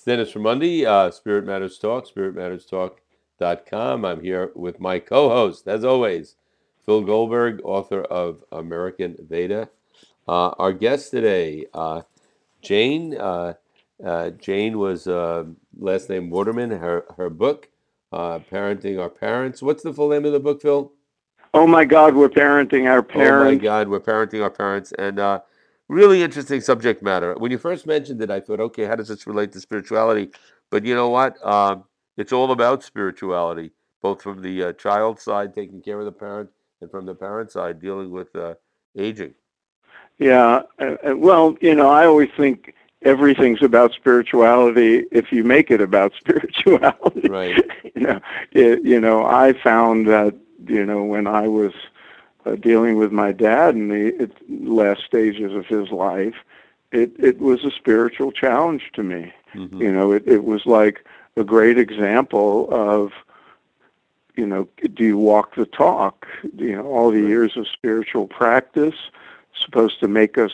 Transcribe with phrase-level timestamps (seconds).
[0.00, 4.04] Dennis Raimondi, uh, Spirit Matters Talk, spiritmatterstalk.com.
[4.04, 6.36] I'm here with my co host, as always,
[6.84, 9.68] Phil Goldberg, author of American Veda.
[10.26, 12.02] Uh, our guest today, uh,
[12.60, 13.16] Jane.
[13.16, 13.54] Uh,
[14.04, 15.44] uh, Jane was uh,
[15.78, 16.70] last name Waterman.
[16.70, 17.68] Her her book,
[18.12, 19.62] Parenting Our Parents.
[19.62, 20.92] What's the full name of the book, Phil?
[21.54, 23.50] Oh my God, we're parenting our parents.
[23.50, 25.18] Oh my God, we're parenting our parents, and
[25.88, 27.34] really interesting subject matter.
[27.34, 30.30] When you first mentioned it, I thought, okay, how does this relate to spirituality?
[30.70, 31.44] But you know what?
[31.44, 31.84] Um,
[32.16, 33.72] it's all about spirituality,
[34.02, 37.50] both from the uh, child side, taking care of the parent, and from the parent
[37.50, 38.54] side, dealing with uh,
[38.96, 39.34] aging.
[40.18, 40.62] Yeah.
[40.78, 46.12] Uh, well, you know, I always think everything's about spirituality if you make it about
[46.18, 47.28] spirituality.
[47.28, 47.56] Right.
[47.94, 48.20] you know,
[48.52, 50.34] it, you know, I found that
[50.66, 51.72] you know when I was
[52.48, 56.34] uh, dealing with my dad in the it, last stages of his life,
[56.92, 59.32] it it was a spiritual challenge to me.
[59.54, 59.82] Mm-hmm.
[59.82, 61.04] You know, it it was like
[61.36, 63.12] a great example of
[64.36, 66.26] you know, do you walk the talk?
[66.56, 68.94] You know, all the years of spiritual practice
[69.64, 70.52] supposed to make us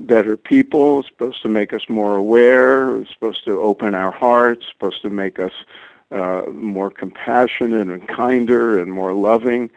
[0.00, 5.10] better people, supposed to make us more aware, supposed to open our hearts, supposed to
[5.10, 5.52] make us
[6.10, 9.70] uh, more compassionate and kinder and more loving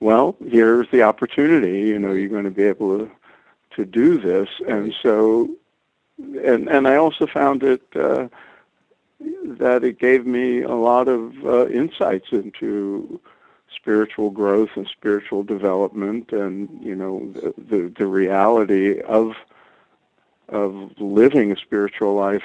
[0.00, 1.80] well, here's the opportunity.
[1.80, 3.10] You know, you're going to be able to
[3.76, 5.48] to do this, and so,
[6.18, 8.28] and and I also found it uh,
[9.20, 13.20] that it gave me a lot of uh, insights into
[13.74, 19.34] spiritual growth and spiritual development, and you know, the the, the reality of
[20.48, 22.42] of living a spiritual life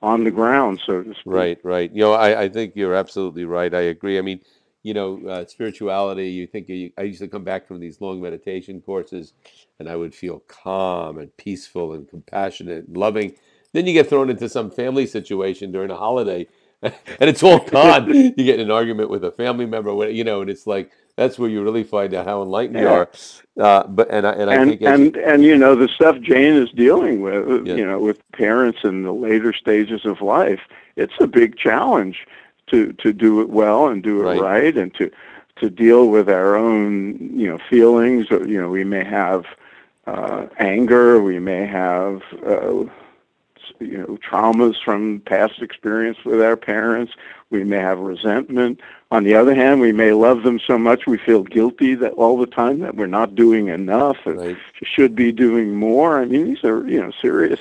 [0.00, 1.22] on the ground, so to speak.
[1.26, 1.92] Right, right.
[1.92, 3.74] You know, I, I think you're absolutely right.
[3.74, 4.16] I agree.
[4.18, 4.40] I mean,
[4.82, 8.20] you know, uh, spirituality, you think you, I used to come back from these long
[8.20, 9.32] meditation courses
[9.78, 13.34] and I would feel calm and peaceful and compassionate and loving.
[13.72, 16.46] Then you get thrown into some family situation during a holiday
[16.82, 18.12] and it's all gone.
[18.14, 21.36] you get in an argument with a family member, you know, and it's like, that's
[21.36, 22.82] where you really find out how enlightened yeah.
[22.82, 23.10] you are.
[23.58, 26.54] Uh, but and I and I and, think and and you know the stuff Jane
[26.54, 27.74] is dealing with, yeah.
[27.74, 30.60] you know, with parents in the later stages of life,
[30.94, 32.24] it's a big challenge
[32.70, 35.10] to to do it well and do it right, right and to
[35.56, 38.26] to deal with our own you know feelings.
[38.30, 39.44] You know we may have
[40.06, 42.84] uh, anger we may have uh,
[43.80, 47.12] you know traumas from past experience with our parents.
[47.50, 48.80] We may have resentment.
[49.10, 52.38] On the other hand we may love them so much we feel guilty that all
[52.38, 54.56] the time that we're not doing enough right.
[54.82, 56.20] should be doing more.
[56.20, 57.60] I mean these are you know serious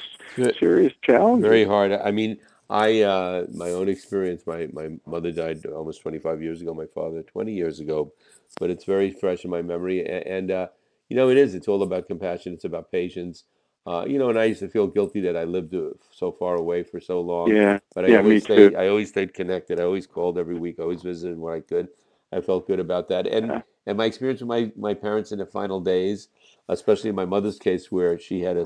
[0.60, 1.42] serious challenge.
[1.42, 2.38] very hard i mean
[2.70, 4.44] I uh, my own experience.
[4.46, 6.74] My my mother died almost 25 years ago.
[6.74, 8.14] My father 20 years ago,
[8.60, 10.06] but it's very fresh in my memory.
[10.06, 10.68] And, and uh,
[11.08, 11.56] you know, it is.
[11.56, 12.54] It's all about compassion.
[12.54, 13.46] It's about patience.
[13.86, 16.56] Uh, you know, and I used to feel guilty that I lived uh, so far
[16.56, 17.56] away for so long.
[17.56, 18.72] Yeah, but I yeah, always stayed.
[18.72, 18.78] Too.
[18.78, 19.80] I always stayed connected.
[19.80, 20.76] I always called every week.
[20.78, 21.88] I always visited when I could.
[22.34, 23.28] I felt good about that.
[23.28, 23.62] And yeah.
[23.86, 26.28] and my experience with my my parents in the final days,
[26.68, 28.66] especially in my mother's case, where she had a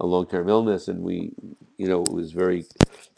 [0.00, 1.32] a long term illness, and we,
[1.76, 2.64] you know, it was very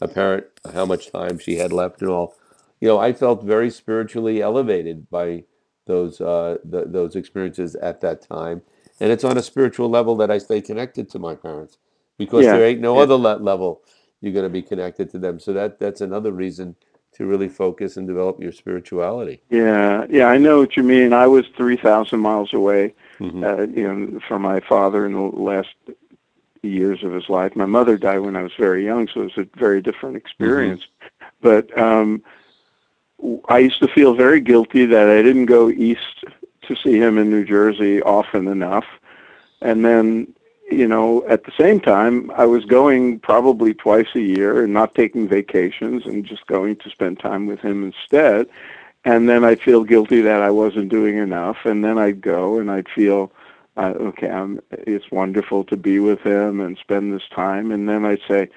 [0.01, 2.35] apparent how much time she had left and all.
[2.81, 5.45] You know, I felt very spiritually elevated by
[5.87, 8.63] those uh, the, those experiences at that time,
[9.01, 11.79] and it's on a spiritual level that I stay connected to my parents
[12.17, 12.57] because yeah.
[12.57, 13.03] there ain't no yeah.
[13.03, 13.83] other le- level
[14.21, 15.41] you're going to be connected to them.
[15.41, 16.77] So that that's another reason
[17.15, 19.43] to really focus and develop your spirituality.
[19.51, 21.13] Yeah, yeah, I know what you mean.
[21.13, 23.45] I was three thousand miles away, mm-hmm.
[23.45, 25.75] uh, you know, from my father in the last
[26.63, 27.57] years of his life.
[27.57, 30.83] My mother died when I was very young, so it was a very different experience.
[30.83, 31.27] Mm-hmm.
[31.43, 32.23] But um,
[33.49, 36.25] I used to feel very guilty that I didn't go east
[36.63, 38.85] to see him in New Jersey often enough.
[39.61, 40.35] And then,
[40.71, 44.95] you know, at the same time, I was going probably twice a year and not
[44.95, 48.49] taking vacations and just going to spend time with him instead.
[49.05, 51.59] And then I'd feel guilty that I wasn't doing enough.
[51.65, 53.33] And then I'd go and I'd feel
[53.77, 57.73] uh, okay, I'm, it's wonderful to be with him and spend this time.
[57.73, 58.49] And then I'd say,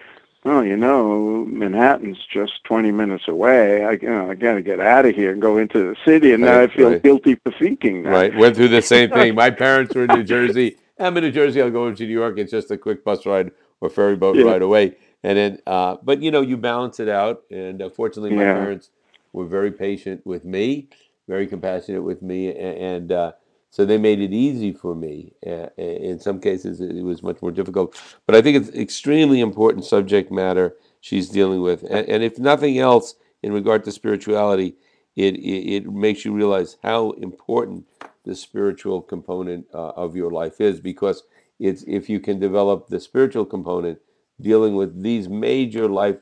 [0.46, 3.86] oh, you know, Manhattan's just 20 minutes away.
[3.86, 6.34] I, you know, I got to get out of here and go into the city.
[6.34, 7.04] And right, then I feel right.
[7.04, 8.10] guilty for thinking that.
[8.10, 8.36] Right.
[8.36, 9.36] Went through the same thing.
[9.44, 10.78] My parents were in New Jersey.
[11.00, 11.62] I'm in New Jersey.
[11.62, 12.38] I'll go into New York.
[12.38, 13.52] It's just a quick bus ride
[13.82, 14.46] or ferry boat yeah.
[14.46, 14.96] ride away.
[15.24, 17.44] And then, uh, but you know, you balance it out.
[17.50, 18.54] And uh, fortunately, my yeah.
[18.54, 18.90] parents
[19.32, 20.90] were very patient with me,
[21.28, 23.32] very compassionate with me, and, and uh,
[23.74, 25.34] so they made it easy for me.
[25.78, 28.00] In some cases, it was much more difficult.
[28.28, 31.82] But I think it's extremely important subject matter she's dealing with.
[31.82, 34.76] And, and if nothing else, in regard to spirituality,
[35.16, 37.88] it, it, it, makes you realize how important
[38.26, 41.24] the spiritual component uh, of your life is because
[41.60, 43.98] it's if you can develop the spiritual component,
[44.40, 46.22] dealing with these major life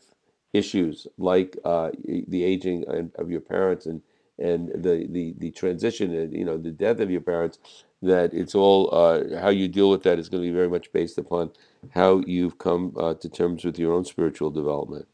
[0.53, 1.89] issues like uh,
[2.30, 4.01] the aging of your parents and
[4.41, 7.59] and the, the, the transition and you know the death of your parents
[8.01, 10.91] that it's all uh, how you deal with that is going to be very much
[10.91, 11.51] based upon
[11.91, 15.07] how you've come uh, to terms with your own spiritual development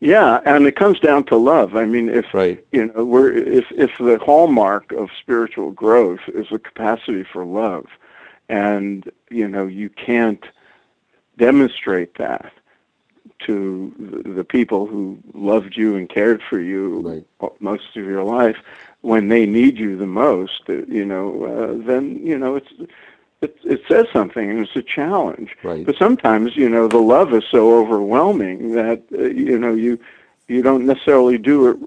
[0.00, 2.64] yeah and it comes down to love i mean if right.
[2.72, 7.86] you know we're if if the hallmark of spiritual growth is the capacity for love
[8.48, 10.44] and you know you can't
[11.36, 12.52] demonstrate that
[13.48, 17.00] to the people who loved you and cared for you
[17.40, 17.60] right.
[17.60, 18.56] most of your life
[19.00, 22.72] when they need you the most uh, you know uh, then you know it's
[23.40, 25.86] it, it says something and it's a challenge right.
[25.86, 29.98] but sometimes you know the love is so overwhelming that uh, you know you
[30.46, 31.78] you don't necessarily do it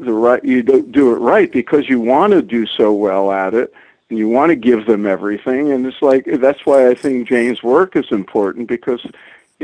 [0.00, 3.54] the right you don't do it right because you want to do so well at
[3.54, 3.72] it
[4.10, 7.62] and you want to give them everything and it's like that's why I think Jane's
[7.62, 9.06] work is important because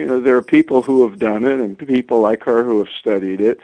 [0.00, 2.88] you know there are people who have done it and people like her who have
[2.98, 3.60] studied it.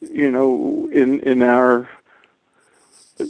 [0.00, 1.88] You know in in our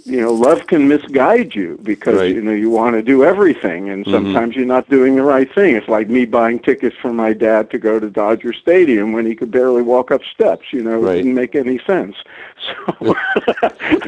[0.04, 2.34] you know love can misguide you because right.
[2.34, 4.12] you know you want to do everything and Mm-hmm.
[4.12, 7.70] sometimes you're not doing the right thing it's like me buying tickets for my dad
[7.70, 11.14] to go to Dodger Stadium when he could barely walk up steps you know Right.
[11.16, 12.16] it didn't make any sense
[12.66, 13.14] so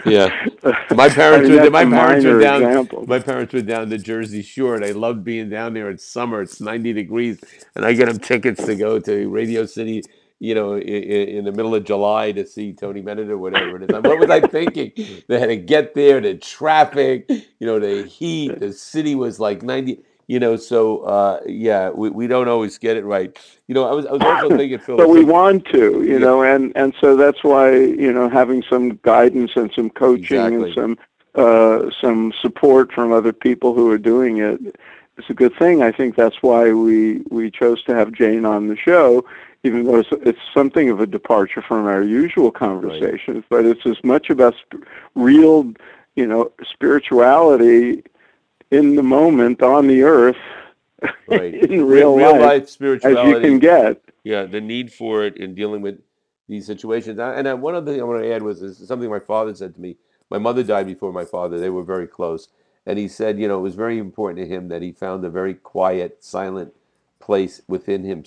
[0.05, 0.29] Yeah.
[0.95, 3.05] My parents I mean, were my parents were down example.
[3.07, 5.89] my parents were down the Jersey Shore and I loved being down there.
[5.91, 7.41] It's summer, it's 90 degrees,
[7.75, 10.03] and I get them tickets to go to Radio City,
[10.41, 13.85] you know, in, in the middle of July to see Tony Bennett or whatever it
[13.85, 13.93] is.
[13.93, 14.93] Like, What was I thinking?
[15.29, 19.63] They had to get there, the traffic, you know, the heat, the city was like
[19.65, 23.37] 90 you know, so uh, yeah, we, we don't always get it right.
[23.69, 24.97] You know, I was I was also thinking, Phil.
[24.97, 26.19] but we want to, you Yeah.
[26.21, 30.71] know, and and so that's why you know having some guidance and some coaching Exactly.
[30.71, 30.99] and some
[31.35, 34.77] uh, some support from other people who are doing it
[35.25, 35.83] is a good thing.
[35.83, 39.25] I think that's why we we chose to have Jane on the show,
[39.63, 43.45] even though it's, it's something of a departure from our usual conversations.
[43.49, 44.85] But it's as much about sp-
[45.15, 45.73] real,
[46.17, 48.05] you know, spirituality
[48.71, 50.37] in the moment on the earth
[51.29, 51.55] right.
[51.71, 53.31] in real, real life, life as spirituality.
[53.31, 54.03] you can get.
[54.25, 55.99] yeah, the need for it in dealing with
[56.49, 57.19] these situations.
[57.19, 59.81] And I, one other thing I want to add was something my father said to
[59.81, 59.97] me.
[60.31, 61.59] My mother died before my father.
[61.59, 62.49] They were very close,
[62.87, 65.31] and he said, you know, it was very important to him that he found a
[65.31, 66.73] very quiet, silent
[67.21, 68.25] place within him,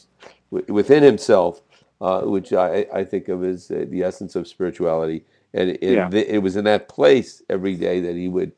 [0.51, 1.61] within himself,
[2.01, 5.25] uh, which I, I think of as the essence of spirituality.
[5.53, 6.09] And it, Yeah.
[6.11, 8.53] it was in that place every day that he would,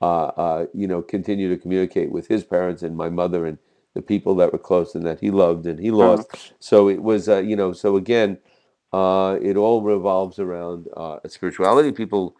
[0.00, 3.58] uh, uh, you know, continue to communicate with his parents and my mother and
[3.94, 6.28] the people that were close and that he loved and he lost.
[6.58, 8.38] So it was, uh, you know, so again,
[8.92, 11.92] uh, it all revolves around uh, spirituality.
[11.92, 12.36] People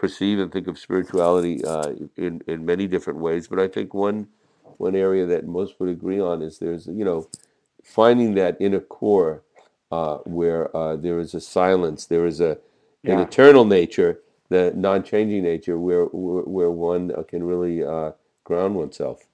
[0.00, 4.28] perceive and think of spirituality uh, in in many different ways, but I think one
[4.78, 7.28] one area that most would agree on is there's you know
[7.84, 9.42] finding that inner core
[9.92, 12.58] uh, where uh, there is a silence, there is a
[13.04, 18.12] an eternal nature, the non-changing nature, where where, where one uh, can really uh,
[18.44, 19.26] ground oneself.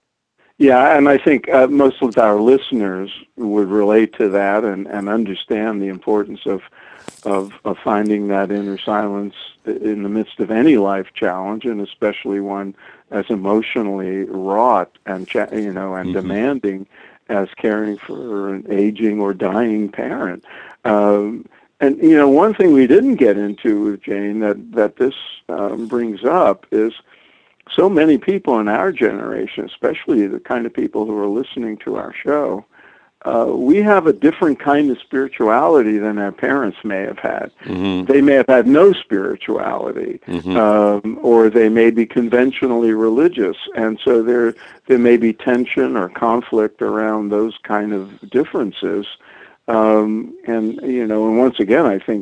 [0.58, 5.08] Yeah, and I think uh, most of our listeners would relate to that and, and
[5.08, 6.62] understand the importance of,
[7.22, 9.34] of of finding that inner silence
[9.64, 12.74] in the midst of any life challenge, and especially one
[13.10, 16.22] as emotionally wrought and cha- you know and Mhm.
[16.22, 16.86] demanding
[17.28, 20.44] as caring for an aging or dying parent.
[20.84, 21.46] Um,
[21.80, 25.14] and you know, one thing we didn't get into with Jane that that this
[25.48, 26.92] um, brings up is
[27.70, 31.96] so many people in our generation, especially the kind of people who are listening to
[31.96, 32.64] our show,
[33.26, 37.50] uh, we have a different kind of spirituality than our parents may have had.
[37.64, 38.10] Mm-hmm.
[38.10, 40.56] They may have had no spirituality, Mm-hmm.
[40.56, 44.54] um, or they may be conventionally religious, and so there
[44.86, 49.06] there may be tension or conflict around those kind of differences.
[49.68, 52.20] Um, and you know, and once again, I think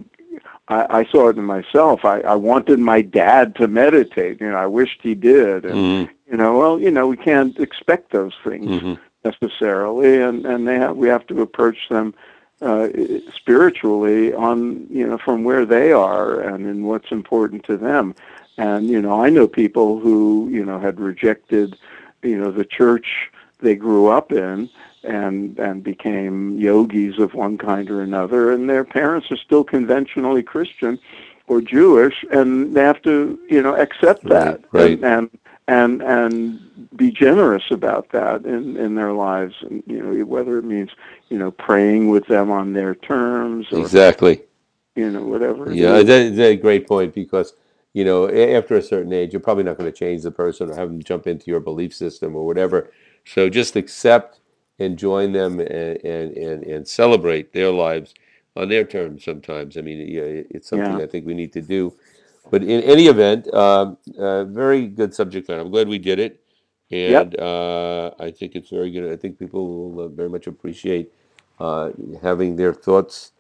[0.69, 2.05] I, I saw it in myself.
[2.05, 4.41] I, I wanted my dad to meditate.
[4.41, 6.13] You know, I wished he did, and Mm-hmm.
[6.31, 8.95] you know, well, you know, we can't expect those things Mm-hmm.
[9.25, 12.15] Necessarily, and and they have we have to approach them
[12.61, 12.89] uh,
[13.35, 18.15] spiritually on you know from where they are and in what's important to them.
[18.57, 21.77] And you know, I know people who you know had rejected
[22.23, 24.69] you know the church they grew up in
[25.03, 30.43] and and became yogis of one kind or another, and their parents are still conventionally
[30.43, 30.99] Christian
[31.47, 34.93] or Jewish, and they have to you know accept that right.
[34.93, 35.39] and and
[35.69, 40.65] and and be generous about that in in their lives, and you know whether it
[40.65, 40.91] means
[41.29, 44.43] you know praying with them on their terms or Exactly.
[44.97, 45.73] you know whatever.
[45.73, 47.55] Yeah, that's a great point because
[47.95, 50.77] you know after a certain age, you're probably not going to change the person or
[50.77, 52.91] have them jump into your belief system or whatever.
[53.25, 54.41] So just accept
[54.79, 58.13] and join them and, and, and, and celebrate their lives
[58.57, 59.77] on their terms sometimes.
[59.77, 61.05] I mean, yeah, it's something Yeah.
[61.05, 61.95] I think we need to do.
[62.51, 65.61] But in any event, um, uh, very good subject matter.
[65.63, 66.41] I'm glad we did it.
[66.91, 67.23] Yep.
[67.23, 69.13] And uh, I think it's very good.
[69.13, 71.13] I think people will uh, very much appreciate
[71.59, 71.91] uh,
[72.23, 73.33] having their thoughts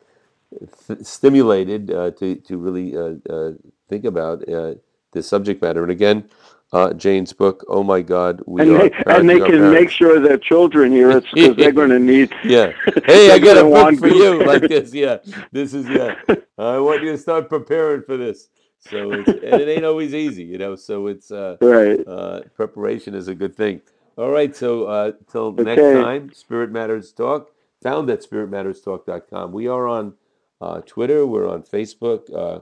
[0.86, 3.52] th- stimulated uh, to, to really uh, uh,
[3.88, 4.74] think about uh,
[5.12, 5.82] this subject matter.
[5.82, 6.28] And again,
[6.72, 10.18] uh, Jane's book, Oh My God, We and Are they, and they can make sure
[10.18, 12.34] their children hear it because they're going to need.
[12.44, 12.72] Yeah.
[13.04, 14.92] Hey, I got a book for you like this.
[14.92, 15.18] Yeah.
[15.52, 16.16] This is, yeah.
[16.58, 18.48] I want you to start preparing for this.
[18.90, 20.76] So, it's, and it ain't always easy, you know.
[20.76, 22.06] So, it's, uh, right.
[22.06, 23.80] uh, preparation is a good thing.
[24.16, 27.50] All right, so uh, till next time, Spirit Matters Talk,
[27.82, 29.50] found at spiritmatterstalk.com.
[29.50, 30.14] We are on
[30.60, 32.32] uh, Twitter, we're on Facebook.
[32.32, 32.60] Uh,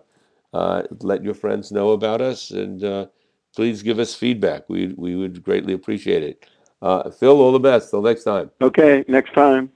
[0.56, 3.06] uh, let your friends know about us and uh,
[3.54, 4.68] please give us feedback.
[4.68, 6.46] We, we would greatly appreciate it.
[6.80, 7.90] Uh, Phil, all the best.
[7.90, 8.50] Till next time.
[8.60, 9.04] Okay.
[9.08, 9.70] Next time.